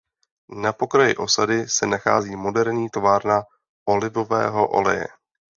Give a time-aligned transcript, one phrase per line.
[0.61, 3.43] Na pokraji osady se nachází moderní továrna
[3.85, 5.07] olivového oleje.